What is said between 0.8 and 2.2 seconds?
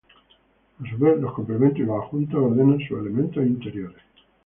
A su vez, los complementos y los